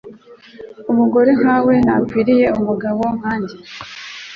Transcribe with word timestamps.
Umugore 0.91 1.29
nkawe 1.39 1.73
ntakwiriye 1.85 2.47
umugabo 2.59 3.03
nkanjye. 3.17 3.55